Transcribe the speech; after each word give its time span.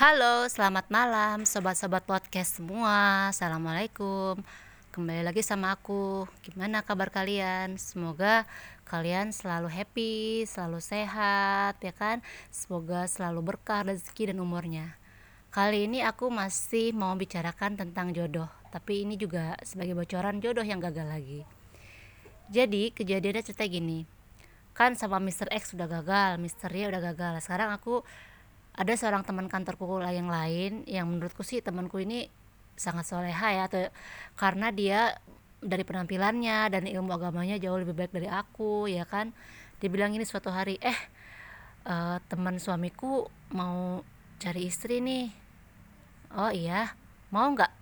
Halo, 0.00 0.48
selamat 0.48 0.88
malam 0.88 1.44
sobat-sobat 1.44 2.00
podcast 2.08 2.56
semua. 2.56 3.28
Assalamualaikum. 3.28 4.40
Kembali 4.96 5.20
lagi 5.20 5.44
sama 5.44 5.76
aku. 5.76 6.24
Gimana 6.40 6.80
kabar 6.80 7.12
kalian? 7.12 7.76
Semoga 7.76 8.48
kalian 8.88 9.28
selalu 9.28 9.68
happy, 9.68 10.48
selalu 10.48 10.80
sehat, 10.80 11.76
ya 11.84 11.92
kan? 11.92 12.24
Semoga 12.48 13.04
selalu 13.12 13.52
berkah 13.52 13.84
rezeki 13.84 14.32
dan 14.32 14.40
umurnya. 14.40 14.96
Kali 15.52 15.84
ini 15.84 16.00
aku 16.00 16.32
masih 16.32 16.96
mau 16.96 17.12
bicarakan 17.12 17.76
tentang 17.76 18.16
jodoh, 18.16 18.48
tapi 18.72 19.04
ini 19.04 19.20
juga 19.20 19.52
sebagai 19.68 19.92
bocoran 19.92 20.40
jodoh 20.40 20.64
yang 20.64 20.80
gagal 20.80 21.12
lagi. 21.12 21.44
Jadi 22.48 22.96
kejadiannya 22.96 23.44
cerita 23.44 23.68
gini, 23.68 24.08
kan 24.72 24.96
sama 24.96 25.20
Mr. 25.20 25.52
X 25.52 25.76
sudah 25.76 25.84
gagal, 25.84 26.40
Mr. 26.40 26.72
Y 26.72 26.88
udah 26.88 27.04
gagal. 27.12 27.44
Sekarang 27.44 27.68
aku 27.68 28.00
ada 28.80 28.96
seorang 28.96 29.20
teman 29.20 29.44
kantorku 29.44 29.84
yang 30.08 30.32
lain 30.32 30.88
yang 30.88 31.04
menurutku 31.04 31.44
sih 31.44 31.60
temanku 31.60 32.00
ini 32.00 32.32
sangat 32.80 33.04
soleha 33.04 33.48
ya 33.52 33.68
atau 33.68 33.92
karena 34.40 34.72
dia 34.72 35.20
dari 35.60 35.84
penampilannya 35.84 36.72
dan 36.72 36.88
ilmu 36.88 37.12
agamanya 37.12 37.60
jauh 37.60 37.76
lebih 37.76 37.92
baik 37.92 38.16
dari 38.16 38.32
aku 38.32 38.88
ya 38.88 39.04
kan? 39.04 39.36
Dia 39.84 39.92
bilang 39.92 40.16
ini 40.16 40.24
suatu 40.24 40.48
hari 40.48 40.80
eh 40.80 40.96
uh, 41.84 42.16
teman 42.32 42.56
suamiku 42.56 43.28
mau 43.52 44.00
cari 44.40 44.72
istri 44.72 45.04
nih. 45.04 45.28
Oh 46.40 46.48
iya 46.48 46.96
mau 47.28 47.52
nggak? 47.52 47.72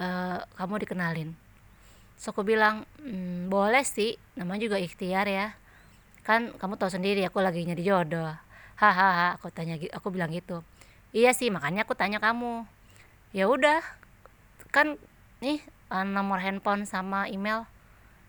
Uh, 0.00 0.40
kamu 0.56 0.80
dikenalin. 0.88 1.36
So 2.16 2.32
aku 2.32 2.40
bilang 2.40 2.88
mmm, 3.04 3.52
boleh 3.52 3.84
sih 3.84 4.16
namanya 4.32 4.64
juga 4.64 4.80
ikhtiar 4.80 5.28
ya. 5.28 5.52
Kan 6.24 6.56
kamu 6.56 6.80
tahu 6.80 6.88
sendiri 6.88 7.20
aku 7.28 7.44
lagi 7.44 7.68
nyari 7.68 7.84
jodoh 7.84 8.32
hahaha 8.80 9.36
aku 9.36 9.52
tanya 9.52 9.76
aku 9.92 10.08
bilang 10.08 10.32
gitu. 10.32 10.64
Iya 11.12 11.36
sih 11.36 11.52
makanya 11.52 11.84
aku 11.84 11.92
tanya 11.92 12.16
kamu. 12.16 12.64
Ya 13.36 13.44
udah 13.44 13.84
kan 14.72 14.96
nih 15.44 15.60
eh, 15.68 16.06
nomor 16.08 16.40
handphone 16.40 16.88
sama 16.88 17.28
email. 17.28 17.68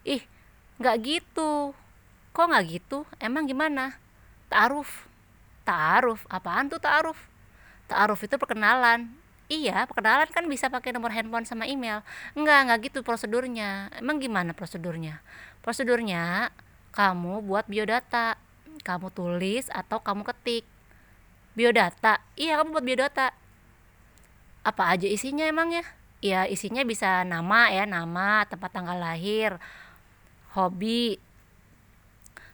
Ih 0.04 0.20
nggak 0.84 0.98
gitu. 1.08 1.72
Kok 2.36 2.46
nggak 2.52 2.66
gitu? 2.68 3.08
Emang 3.24 3.48
gimana? 3.48 3.96
Taaruf. 4.52 5.08
Taaruf. 5.64 6.28
Apaan 6.28 6.68
tuh 6.68 6.84
taaruf? 6.84 7.18
Taaruf 7.88 8.20
itu 8.20 8.36
perkenalan. 8.36 9.08
Iya 9.52 9.84
perkenalan 9.88 10.32
kan 10.32 10.48
bisa 10.48 10.68
pakai 10.68 10.92
nomor 10.92 11.16
handphone 11.16 11.48
sama 11.48 11.64
email. 11.64 12.04
Enggak 12.36 12.68
enggak 12.68 12.80
gitu 12.92 13.00
prosedurnya. 13.08 13.88
Emang 13.96 14.20
gimana 14.20 14.52
prosedurnya? 14.52 15.24
Prosedurnya 15.64 16.52
kamu 16.92 17.40
buat 17.48 17.72
biodata 17.72 18.36
kamu 18.80 19.12
tulis 19.12 19.68
atau 19.68 20.00
kamu 20.00 20.24
ketik. 20.24 20.66
Biodata. 21.54 22.24
Iya 22.40 22.60
kamu 22.60 22.80
buat 22.80 22.86
biodata. 22.86 23.36
Apa 24.64 24.96
aja 24.96 25.08
isinya 25.10 25.44
emangnya 25.44 25.84
ya? 26.24 26.48
Isinya 26.48 26.82
bisa 26.88 27.28
nama 27.28 27.68
ya 27.70 27.84
nama 27.84 28.48
tempat 28.48 28.72
tanggal 28.72 28.96
lahir 28.96 29.60
hobi. 30.56 31.20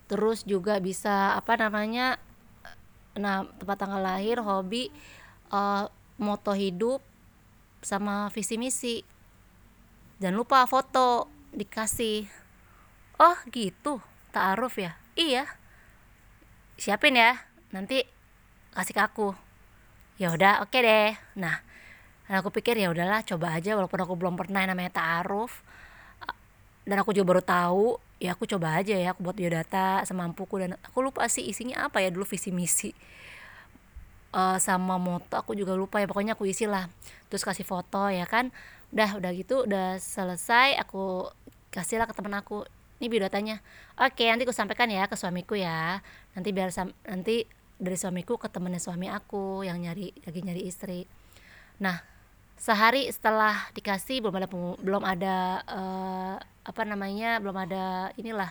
Terus 0.08 0.42
juga 0.48 0.80
bisa 0.82 1.36
apa 1.38 1.60
namanya 1.60 2.18
nah 3.18 3.50
tempat 3.58 3.78
tanggal 3.82 4.02
lahir 4.02 4.38
hobi 4.46 4.94
uh, 5.50 5.90
moto 6.18 6.54
hidup 6.58 7.02
sama 7.86 8.34
visi 8.34 8.58
misi. 8.58 9.06
Jangan 10.18 10.38
lupa 10.38 10.66
foto 10.66 11.30
dikasih. 11.54 12.26
Oh 13.22 13.38
gitu. 13.54 14.02
Taaruf 14.34 14.78
ya? 14.82 14.98
Iya 15.18 15.46
siapin 16.78 17.18
ya 17.18 17.36
nanti 17.74 18.06
kasih 18.72 18.94
ke 18.94 19.02
aku. 19.02 19.34
Ya 20.22 20.34
udah 20.34 20.62
oke 20.62 20.74
okay 20.74 20.82
deh. 20.86 21.12
Nah 21.42 21.62
aku 22.30 22.54
pikir 22.54 22.78
ya 22.78 22.94
udahlah 22.94 23.26
coba 23.26 23.58
aja 23.58 23.74
walaupun 23.74 24.00
aku 24.04 24.14
belum 24.14 24.36
pernah 24.38 24.64
namanya 24.68 24.94
taaruf 24.94 25.66
dan 26.88 27.04
aku 27.04 27.12
juga 27.12 27.36
baru 27.36 27.44
tahu 27.44 27.86
ya 28.18 28.32
aku 28.34 28.48
coba 28.48 28.80
aja 28.80 28.96
ya 28.96 29.12
aku 29.12 29.20
buat 29.22 29.36
biodata 29.36 30.02
semampuku 30.08 30.56
dan 30.64 30.80
aku 30.82 31.04
lupa 31.04 31.28
sih 31.28 31.44
isinya 31.44 31.92
apa 31.92 32.00
ya 32.00 32.10
dulu 32.10 32.24
visi 32.24 32.50
misi. 32.56 32.96
Uh, 34.32 34.60
sama 34.60 35.00
moto 35.00 35.40
aku 35.40 35.56
juga 35.56 35.74
lupa 35.74 35.98
ya 36.00 36.08
pokoknya 36.08 36.40
aku 36.40 36.48
isi 36.48 36.64
lah. 36.64 36.88
Terus 37.28 37.44
kasih 37.44 37.68
foto 37.68 38.08
ya 38.08 38.24
kan 38.24 38.56
udah 38.96 39.20
udah 39.20 39.32
gitu 39.36 39.68
udah 39.68 40.00
selesai 40.00 40.80
aku 40.80 41.28
kasih 41.76 42.00
lah 42.00 42.08
ke 42.08 42.16
temen 42.16 42.32
aku 42.40 42.64
ini 42.98 43.14
biodatanya 43.14 43.62
oke 43.94 44.26
nanti 44.26 44.42
aku 44.42 44.56
sampaikan 44.56 44.90
ya 44.90 45.06
ke 45.06 45.14
suamiku 45.14 45.54
ya. 45.54 46.02
Nanti 46.34 46.50
biar 46.50 46.74
nanti 47.06 47.46
dari 47.78 47.98
suamiku 47.98 48.42
ke 48.42 48.50
temennya 48.50 48.82
suami 48.82 49.06
aku 49.06 49.62
yang 49.62 49.78
nyari 49.78 50.10
lagi 50.26 50.40
nyari 50.42 50.62
istri. 50.66 51.06
Nah 51.78 52.02
sehari 52.58 53.06
setelah 53.14 53.70
dikasih 53.78 54.18
belum 54.26 54.36
ada 54.42 54.48
belum 54.82 55.04
ada 55.06 55.36
uh, 55.70 56.36
apa 56.66 56.82
namanya 56.90 57.38
belum 57.38 57.54
ada 57.54 58.10
inilah 58.18 58.50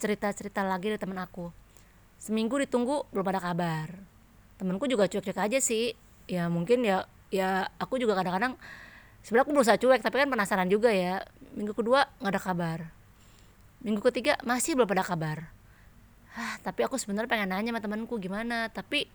cerita-cerita 0.00 0.64
lagi 0.64 0.96
dari 0.96 1.00
temen 1.00 1.20
aku. 1.20 1.52
Seminggu 2.16 2.56
ditunggu 2.64 3.04
belum 3.12 3.28
ada 3.28 3.44
kabar. 3.44 3.92
Temenku 4.56 4.88
juga 4.88 5.04
cuek-cuek 5.04 5.36
aja 5.36 5.60
sih. 5.60 5.92
Ya 6.24 6.48
mungkin 6.48 6.80
ya 6.80 7.04
ya 7.28 7.68
aku 7.76 8.00
juga 8.00 8.16
kadang-kadang 8.16 8.56
sebenarnya 9.20 9.44
aku 9.44 9.52
berusaha 9.52 9.76
cuek 9.76 10.00
tapi 10.00 10.16
kan 10.16 10.32
penasaran 10.32 10.72
juga 10.72 10.88
ya. 10.88 11.20
Minggu 11.52 11.76
kedua 11.76 12.08
nggak 12.24 12.32
ada 12.32 12.40
kabar 12.40 13.01
minggu 13.82 14.00
ketiga 14.10 14.38
masih 14.46 14.78
belum 14.78 14.90
ada 14.94 15.04
kabar. 15.04 15.38
Ah 16.32 16.56
tapi 16.62 16.86
aku 16.86 16.96
sebenarnya 16.96 17.28
pengen 17.28 17.50
nanya 17.52 17.70
sama 17.74 17.80
temanku 17.82 18.16
gimana 18.16 18.70
tapi 18.72 19.10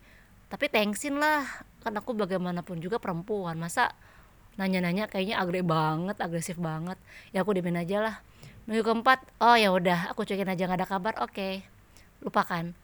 tapi 0.48 0.70
thanksin 0.70 1.18
lah 1.18 1.44
kan 1.82 1.96
aku 1.96 2.14
bagaimanapun 2.14 2.78
juga 2.78 3.00
perempuan. 3.00 3.56
Masa 3.58 3.96
nanya-nanya 4.60 5.08
kayaknya 5.08 5.40
agresif 5.40 5.66
banget 5.66 6.16
agresif 6.20 6.56
banget. 6.60 6.98
Ya 7.32 7.42
aku 7.42 7.56
dimin 7.56 7.80
aja 7.80 7.98
lah. 8.04 8.16
Minggu 8.68 8.84
keempat 8.84 9.24
oh 9.40 9.56
ya 9.56 9.72
udah 9.72 10.12
aku 10.12 10.28
cuekin 10.28 10.52
aja 10.52 10.68
nggak 10.68 10.84
ada 10.84 10.88
kabar 10.88 11.14
oke. 11.24 11.32
Okay. 11.32 11.64
lupakan. 12.22 12.74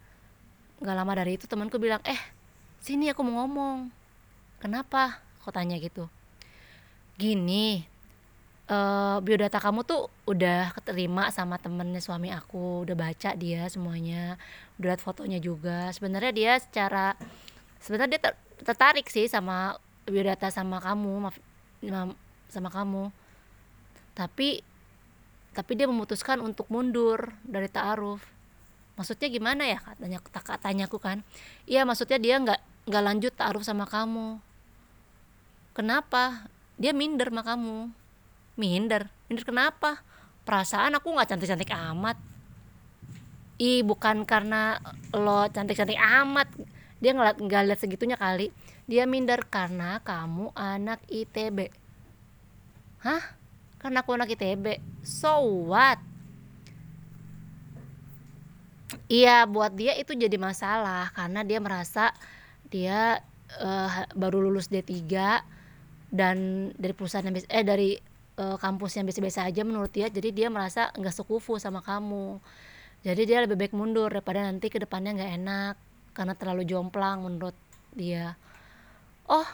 Nggak 0.81 0.97
lama 0.97 1.13
dari 1.15 1.37
itu 1.37 1.45
temanku 1.45 1.77
bilang 1.77 2.01
eh 2.09 2.19
sini 2.81 3.13
aku 3.13 3.21
mau 3.23 3.45
ngomong. 3.45 3.93
Kenapa? 4.59 5.21
Aku 5.45 5.53
tanya 5.53 5.77
gitu. 5.77 6.09
Gini 7.21 7.94
uh, 8.69 9.19
biodata 9.21 9.61
kamu 9.61 9.85
tuh 9.85 10.09
udah 10.25 10.73
keterima 10.77 11.29
sama 11.29 11.61
temennya 11.61 12.01
suami 12.01 12.33
aku 12.33 12.89
udah 12.89 12.97
baca 12.97 13.31
dia 13.37 13.69
semuanya 13.69 14.41
udah 14.81 14.89
lihat 14.95 15.03
fotonya 15.03 15.39
juga. 15.41 15.93
Sebenarnya 15.93 16.33
dia 16.33 16.53
secara 16.61 17.17
sebenarnya 17.81 18.17
dia 18.17 18.21
ter 18.31 18.33
tertarik 18.65 19.07
sih 19.11 19.29
sama 19.29 19.77
biodata 20.09 20.49
sama 20.49 20.81
kamu 20.81 21.33
sama 22.49 22.71
kamu. 22.73 23.13
Tapi 24.17 24.63
tapi 25.55 25.73
dia 25.79 25.87
memutuskan 25.87 26.43
untuk 26.43 26.67
mundur 26.73 27.31
dari 27.47 27.71
taaruf. 27.71 28.23
Maksudnya 28.95 29.27
gimana 29.27 29.63
ya 29.67 29.79
katanya 29.83 30.19
katanya 30.23 30.85
aku 30.87 30.99
kan. 31.03 31.27
Iya 31.67 31.83
maksudnya 31.83 32.19
dia 32.19 32.39
nggak 32.39 32.61
nggak 32.91 33.05
lanjut 33.05 33.33
taaruf 33.35 33.67
sama 33.67 33.87
kamu. 33.87 34.39
Kenapa? 35.75 36.47
Dia 36.79 36.95
minder 36.95 37.31
sama 37.31 37.43
kamu 37.43 38.04
minder. 38.55 39.11
Minder 39.27 39.45
kenapa? 39.47 40.03
Perasaan 40.45 40.97
aku 40.99 41.15
nggak 41.15 41.29
cantik 41.31 41.49
cantik 41.51 41.73
amat. 41.73 42.19
Ih 43.59 43.87
bukan 43.87 44.27
karena 44.27 44.79
lo 45.15 45.47
cantik 45.51 45.79
cantik 45.79 45.99
amat. 45.99 46.49
Dia 46.99 47.13
ngeliat 47.15 47.39
nggak 47.39 47.63
lihat 47.71 47.81
segitunya 47.81 48.19
kali. 48.19 48.51
Dia 48.85 49.09
minder 49.09 49.47
karena 49.49 50.01
kamu 50.05 50.53
anak 50.53 51.01
itb 51.09 51.73
hah? 53.05 53.23
Karena 53.81 54.01
aku 54.01 54.17
anak 54.17 54.33
itb 54.33 54.81
so 55.05 55.41
what? 55.69 56.01
Iya 59.09 59.45
buat 59.45 59.77
dia 59.77 59.93
itu 60.01 60.17
jadi 60.17 60.37
masalah 60.41 61.13
karena 61.13 61.45
dia 61.45 61.61
merasa 61.61 62.13
dia 62.73 63.21
uh, 63.61 64.09
baru 64.17 64.41
lulus 64.49 64.73
D3 64.73 65.05
dan 66.15 66.37
dari 66.79 66.95
perusahaan 66.97 67.27
yang 67.27 67.37
eh 67.37 67.65
dari 67.67 67.91
uh, 68.39 68.57
kampus 68.59 68.99
yang 68.99 69.07
biasa-biasa 69.07 69.47
aja 69.47 69.63
menurut 69.63 69.91
dia 69.91 70.11
jadi 70.11 70.31
dia 70.35 70.49
merasa 70.51 70.91
nggak 70.95 71.15
sekufu 71.15 71.59
sama 71.63 71.81
kamu. 71.85 72.39
Jadi 73.05 73.23
dia 73.29 73.45
lebih 73.45 73.61
baik 73.61 73.75
mundur 73.77 74.09
daripada 74.09 74.49
nanti 74.49 74.73
ke 74.73 74.81
depannya 74.81 75.13
nggak 75.13 75.33
enak 75.41 75.75
karena 76.17 76.35
terlalu 76.39 76.63
jomplang 76.65 77.21
menurut 77.23 77.57
dia. 77.93 78.35
Oh 79.29 79.47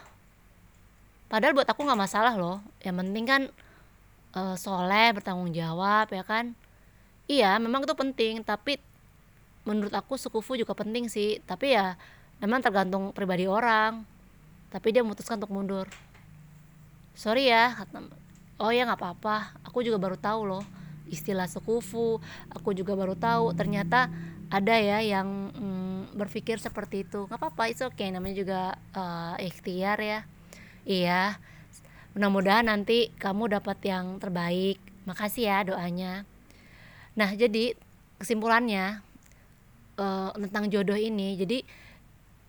padahal 1.30 1.54
buat 1.54 1.68
aku 1.68 1.80
nggak 1.82 2.00
masalah 2.00 2.34
loh. 2.38 2.62
Yang 2.82 2.96
penting 3.06 3.24
kan 3.26 3.42
uh, 4.38 4.56
soleh 4.56 5.10
bertanggung 5.12 5.52
jawab 5.52 6.08
ya 6.14 6.22
kan? 6.24 6.54
Iya 7.30 7.58
memang 7.62 7.86
itu 7.86 7.94
penting 7.94 8.42
tapi 8.42 8.78
menurut 9.68 9.92
aku 9.92 10.16
sekufu 10.16 10.56
juga 10.56 10.72
penting 10.72 11.10
sih. 11.10 11.42
Tapi 11.44 11.74
ya 11.74 11.98
memang 12.38 12.62
tergantung 12.62 13.10
pribadi 13.12 13.50
orang. 13.50 14.06
Tapi 14.70 14.94
dia 14.94 15.02
memutuskan 15.02 15.42
untuk 15.42 15.50
mundur. 15.50 15.86
Sorry 17.18 17.50
ya 17.50 17.74
kata 17.74 18.19
oh 18.60 18.70
ya 18.70 18.84
nggak 18.84 19.00
apa-apa. 19.00 19.56
Aku 19.64 19.80
juga 19.80 19.96
baru 19.96 20.20
tahu 20.20 20.40
loh 20.44 20.64
istilah 21.08 21.48
sekufu. 21.48 22.20
Aku 22.52 22.76
juga 22.76 22.94
baru 22.94 23.16
tahu 23.16 23.56
ternyata 23.56 24.12
ada 24.52 24.76
ya 24.76 25.00
yang 25.00 25.50
mm, 25.50 26.14
berpikir 26.14 26.60
seperti 26.60 27.08
itu. 27.08 27.26
Nggak 27.26 27.40
apa-apa 27.40 27.62
itu 27.72 27.82
oke 27.88 27.96
okay. 27.96 28.12
namanya 28.12 28.36
juga 28.36 28.60
uh, 28.94 29.34
ikhtiar 29.40 29.98
ya. 29.98 30.20
Iya. 30.84 31.40
Mudah-mudahan 32.14 32.68
nanti 32.68 33.10
kamu 33.16 33.56
dapat 33.56 33.78
yang 33.82 34.20
terbaik. 34.20 34.78
Makasih 35.08 35.44
ya 35.48 35.58
doanya. 35.64 36.28
Nah 37.16 37.30
jadi 37.34 37.74
kesimpulannya 38.20 39.00
uh, 39.96 40.30
tentang 40.36 40.68
jodoh 40.68 40.98
ini 40.98 41.40
jadi 41.40 41.64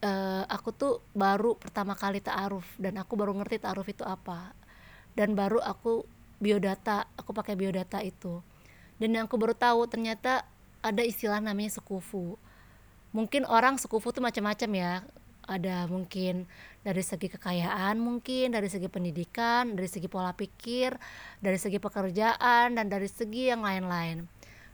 uh, 0.04 0.44
aku 0.52 0.70
tuh 0.76 0.94
baru 1.16 1.56
pertama 1.56 1.96
kali 1.96 2.20
taaruf 2.20 2.68
dan 2.76 3.00
aku 3.00 3.16
baru 3.16 3.32
ngerti 3.38 3.62
taaruf 3.62 3.88
itu 3.88 4.04
apa 4.04 4.52
dan 5.16 5.36
baru 5.36 5.60
aku 5.60 6.08
biodata 6.42 7.06
aku 7.16 7.32
pakai 7.32 7.54
biodata 7.54 8.02
itu. 8.02 8.42
Dan 8.98 9.18
yang 9.18 9.26
aku 9.30 9.38
baru 9.38 9.54
tahu 9.54 9.86
ternyata 9.90 10.46
ada 10.82 11.02
istilah 11.06 11.38
namanya 11.38 11.78
sekufu. 11.78 12.38
Mungkin 13.14 13.46
orang 13.46 13.78
sekufu 13.78 14.10
tuh 14.10 14.26
macam-macam 14.26 14.70
ya. 14.74 14.94
Ada 15.46 15.90
mungkin 15.90 16.46
dari 16.82 17.02
segi 17.02 17.30
kekayaan 17.30 17.98
mungkin 17.98 18.54
dari 18.54 18.70
segi 18.70 18.90
pendidikan 18.90 19.78
dari 19.78 19.90
segi 19.90 20.10
pola 20.10 20.34
pikir 20.34 20.98
dari 21.38 21.58
segi 21.58 21.78
pekerjaan 21.78 22.78
dan 22.78 22.86
dari 22.90 23.10
segi 23.10 23.50
yang 23.54 23.66
lain-lain. 23.66 24.26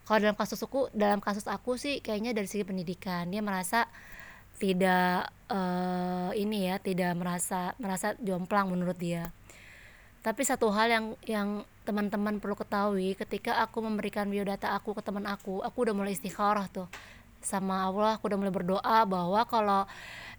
Kalau 0.08 0.20
dalam 0.24 0.38
kasus 0.40 0.60
aku 0.64 0.88
dalam 0.96 1.20
kasus 1.20 1.48
aku 1.52 1.76
sih 1.76 2.00
kayaknya 2.00 2.32
dari 2.32 2.48
segi 2.48 2.64
pendidikan. 2.64 3.28
Dia 3.28 3.44
merasa 3.44 3.88
tidak 4.60 5.32
uh, 5.52 6.32
ini 6.36 6.72
ya 6.72 6.80
tidak 6.80 7.16
merasa 7.16 7.76
merasa 7.80 8.16
jomplang 8.20 8.72
menurut 8.72 8.96
dia 9.00 9.32
tapi 10.28 10.44
satu 10.44 10.68
hal 10.76 10.92
yang 10.92 11.06
yang 11.24 11.50
teman-teman 11.88 12.44
perlu 12.44 12.60
ketahui 12.60 13.16
ketika 13.16 13.64
aku 13.64 13.80
memberikan 13.80 14.28
biodata 14.28 14.76
aku 14.76 14.92
ke 14.92 15.00
teman 15.00 15.24
aku 15.24 15.64
aku 15.64 15.88
udah 15.88 15.96
mulai 15.96 16.12
istikharah 16.12 16.68
tuh. 16.68 16.92
Sama 17.40 17.88
Allah 17.88 18.20
aku 18.20 18.28
udah 18.28 18.36
mulai 18.36 18.52
berdoa 18.52 19.08
bahwa 19.08 19.40
kalau 19.48 19.88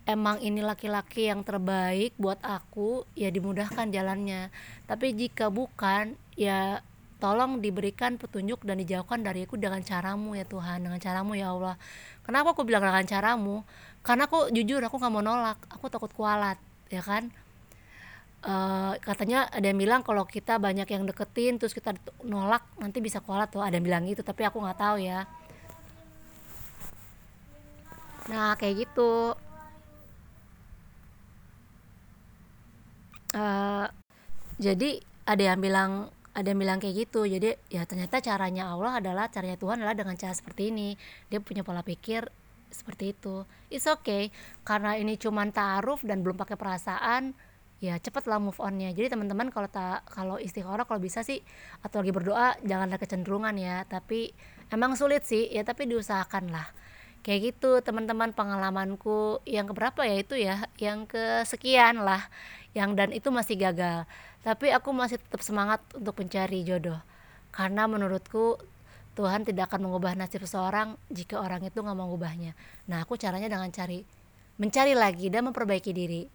emang 0.04 0.44
ini 0.44 0.60
laki-laki 0.60 1.32
yang 1.32 1.40
terbaik 1.40 2.12
buat 2.20 2.36
aku 2.44 3.08
ya 3.16 3.32
dimudahkan 3.32 3.88
jalannya. 3.88 4.52
Tapi 4.84 5.16
jika 5.16 5.48
bukan 5.48 6.20
ya 6.36 6.84
tolong 7.16 7.64
diberikan 7.64 8.20
petunjuk 8.20 8.68
dan 8.68 8.84
dijauhkan 8.84 9.24
dari 9.24 9.48
aku 9.48 9.56
dengan 9.56 9.80
caramu 9.80 10.36
ya 10.36 10.44
Tuhan 10.44 10.84
dengan 10.84 11.00
caramu 11.00 11.32
ya 11.32 11.56
Allah. 11.56 11.80
Kenapa 12.28 12.52
aku 12.52 12.60
bilang 12.68 12.84
dengan 12.84 13.08
caramu? 13.08 13.64
Karena 14.04 14.28
aku 14.28 14.52
jujur 14.52 14.84
aku 14.84 15.00
nggak 15.00 15.12
mau 15.16 15.24
nolak. 15.24 15.56
Aku 15.72 15.88
takut 15.88 16.12
kualat 16.12 16.60
ya 16.92 17.00
kan 17.00 17.32
uh, 18.44 18.94
katanya 19.02 19.50
ada 19.50 19.66
yang 19.66 19.78
bilang 19.80 20.00
kalau 20.06 20.22
kita 20.28 20.60
banyak 20.62 20.86
yang 20.86 21.02
deketin 21.08 21.58
terus 21.58 21.74
kita 21.74 21.96
nolak 22.22 22.62
nanti 22.78 23.02
bisa 23.02 23.18
kualat 23.24 23.50
tuh. 23.50 23.64
Ada 23.64 23.80
yang 23.80 23.86
bilang 23.86 24.02
gitu 24.06 24.22
tapi 24.22 24.46
aku 24.46 24.62
nggak 24.62 24.78
tahu 24.78 24.96
ya. 25.02 25.26
Nah 28.28 28.54
kayak 28.60 28.86
gitu. 28.86 29.34
Uh, 33.36 33.86
jadi 34.56 35.04
ada 35.28 35.42
yang 35.54 35.60
bilang 35.60 35.90
ada 36.32 36.46
yang 36.54 36.60
bilang 36.60 36.78
kayak 36.78 37.08
gitu. 37.08 37.26
Jadi 37.26 37.58
ya 37.72 37.82
ternyata 37.88 38.22
caranya 38.22 38.70
Allah 38.70 39.02
adalah 39.02 39.26
caranya 39.32 39.58
Tuhan 39.58 39.82
adalah 39.82 39.96
dengan 39.98 40.14
cara 40.14 40.34
seperti 40.36 40.70
ini. 40.70 40.94
Dia 41.32 41.42
punya 41.42 41.66
pola 41.66 41.82
pikir 41.82 42.30
seperti 42.70 43.16
itu. 43.16 43.42
It's 43.72 43.88
okay. 43.88 44.30
Karena 44.62 44.94
ini 44.94 45.16
cuma 45.16 45.44
taaruf 45.48 46.04
dan 46.04 46.22
belum 46.22 46.36
pakai 46.36 46.54
perasaan 46.54 47.47
ya 47.78 47.94
cepatlah 47.98 48.42
move 48.42 48.58
onnya. 48.58 48.90
Jadi 48.90 49.14
teman-teman 49.14 49.50
kalau 49.54 49.70
tak 49.70 50.02
kalau 50.10 50.36
istikharah 50.36 50.84
kalau 50.86 50.98
bisa 50.98 51.22
sih 51.22 51.42
atau 51.82 52.02
lagi 52.02 52.12
berdoa 52.14 52.58
jangan 52.66 52.90
ada 52.90 52.98
kecenderungan 52.98 53.54
ya. 53.58 53.86
Tapi 53.86 54.34
emang 54.70 54.98
sulit 54.98 55.24
sih. 55.26 55.46
Ya 55.50 55.62
tapi 55.62 55.86
diusahakan 55.86 56.50
lah 56.50 56.66
kayak 57.26 57.54
gitu 57.54 57.80
teman-teman 57.82 58.34
pengalamanku. 58.34 59.42
Yang 59.46 59.74
keberapa 59.74 60.00
ya 60.06 60.16
itu 60.18 60.34
ya? 60.38 60.56
Yang 60.78 61.14
kesekian 61.14 62.02
lah 62.02 62.26
yang 62.76 62.94
dan 62.98 63.14
itu 63.14 63.30
masih 63.30 63.58
gagal. 63.58 64.06
Tapi 64.42 64.70
aku 64.70 64.94
masih 64.94 65.18
tetap 65.18 65.42
semangat 65.42 65.82
untuk 65.94 66.18
mencari 66.18 66.62
jodoh. 66.66 66.98
Karena 67.54 67.90
menurutku 67.90 68.58
Tuhan 69.18 69.42
tidak 69.42 69.74
akan 69.74 69.90
mengubah 69.90 70.14
nasib 70.14 70.46
seseorang 70.46 70.94
jika 71.10 71.42
orang 71.42 71.66
itu 71.66 71.82
nggak 71.82 71.96
mau 71.98 72.06
mengubahnya 72.06 72.54
nah 72.86 73.02
aku 73.02 73.18
caranya 73.18 73.50
dengan 73.50 73.66
cari 73.74 74.06
mencari 74.62 74.94
lagi 74.94 75.26
dan 75.30 75.46
memperbaiki 75.50 75.90
diri. 75.94 76.26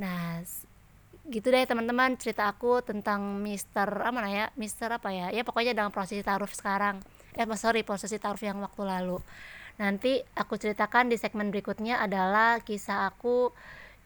Nah 0.00 0.40
gitu 1.28 1.52
deh 1.52 1.64
teman-teman 1.68 2.16
cerita 2.16 2.48
aku 2.48 2.80
tentang 2.80 3.40
Mister 3.44 3.84
apa 3.84 4.24
ya 4.28 4.48
Mister 4.56 4.88
apa 4.88 5.12
ya? 5.12 5.28
Ya 5.28 5.44
pokoknya 5.44 5.76
dalam 5.76 5.92
prosesi 5.92 6.24
taruh 6.24 6.48
sekarang. 6.48 7.04
Eh 7.36 7.44
sorry 7.54 7.84
prosesi 7.84 8.16
taruh 8.16 8.40
yang 8.40 8.58
waktu 8.64 8.82
lalu. 8.82 9.20
Nanti 9.78 10.18
aku 10.34 10.58
ceritakan 10.58 11.12
di 11.12 11.20
segmen 11.20 11.54
berikutnya 11.54 12.02
adalah 12.02 12.58
kisah 12.64 13.12
aku 13.12 13.52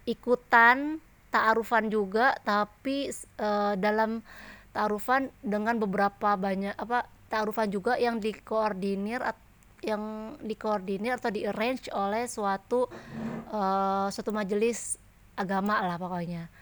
ikutan 0.04 0.98
ta'arufan 1.32 1.88
juga 1.88 2.36
tapi 2.44 3.08
uh, 3.40 3.72
dalam 3.80 4.20
ta'arufan 4.76 5.32
dengan 5.40 5.80
beberapa 5.80 6.36
banyak 6.36 6.76
apa 6.76 7.08
ta'arufan 7.32 7.72
juga 7.72 7.96
yang 7.96 8.20
dikoordinir 8.20 9.24
yang 9.80 10.36
dikoordinir 10.44 11.16
atau 11.16 11.32
di 11.32 11.48
arrange 11.48 11.88
oleh 11.90 12.28
suatu 12.28 12.86
uh, 13.48 14.06
suatu 14.12 14.30
majelis 14.30 15.00
agama 15.34 15.80
lah 15.80 15.96
pokoknya 15.96 16.52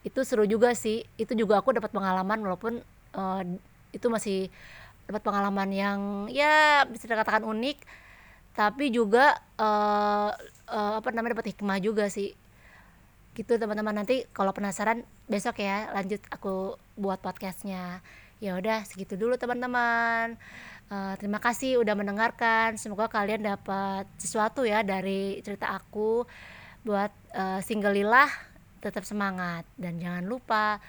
itu 0.00 0.20
seru 0.24 0.44
juga 0.48 0.72
sih. 0.72 1.04
Itu 1.20 1.36
juga 1.36 1.60
aku 1.60 1.76
dapat 1.76 1.92
pengalaman 1.92 2.40
walaupun 2.40 2.80
uh, 3.16 3.42
itu 3.92 4.06
masih 4.08 4.48
dapat 5.04 5.22
pengalaman 5.26 5.68
yang 5.74 6.00
ya 6.32 6.84
bisa 6.88 7.04
dikatakan 7.10 7.44
unik. 7.44 7.78
Tapi 8.56 8.90
juga 8.90 9.38
uh, 9.60 10.30
uh, 10.68 10.92
apa 10.98 11.08
namanya 11.12 11.38
dapat 11.38 11.52
hikmah 11.56 11.78
juga 11.82 12.08
sih. 12.08 12.32
Gitu 13.36 13.52
teman-teman. 13.60 14.02
Nanti 14.02 14.24
kalau 14.32 14.56
penasaran 14.56 15.04
besok 15.30 15.60
ya 15.60 15.92
lanjut 15.92 16.20
aku 16.32 16.76
buat 16.96 17.20
podcastnya. 17.20 18.00
Ya 18.40 18.56
udah 18.56 18.88
segitu 18.88 19.20
dulu 19.20 19.36
teman-teman. 19.36 20.40
Uh, 20.90 21.14
terima 21.20 21.38
kasih 21.38 21.78
udah 21.78 21.94
mendengarkan. 21.94 22.80
Semoga 22.80 23.06
kalian 23.06 23.44
dapat 23.44 24.08
sesuatu 24.16 24.64
ya 24.64 24.80
dari 24.80 25.38
cerita 25.44 25.70
aku 25.76 26.24
buat 26.80 27.12
uh, 27.36 27.60
single 27.60 27.92
lillah 27.92 28.49
tetap 28.80 29.06
semangat. 29.06 29.68
Dan 29.76 30.00
jangan 30.00 30.24
lupa 30.26 30.80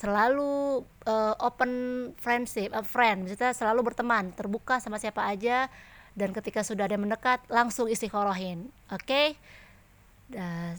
selalu 0.00 0.82
uh, 1.06 1.34
open 1.42 1.72
friendship, 2.18 2.72
uh, 2.72 2.82
friend, 2.82 3.28
maksudnya 3.28 3.52
selalu 3.54 3.92
berteman, 3.92 4.32
terbuka 4.34 4.80
sama 4.80 4.96
siapa 4.96 5.26
aja. 5.26 5.68
Dan 6.12 6.32
ketika 6.32 6.60
sudah 6.60 6.88
ada 6.88 7.00
mendekat 7.00 7.40
langsung 7.48 7.88
istiqorohin 7.88 8.68
oke? 8.92 9.04
Okay? 9.04 9.36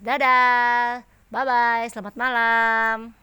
dadah 0.01 1.05
bye 1.29 1.45
bye 1.45 1.85
selamat 1.89 2.15
malam 2.17 3.22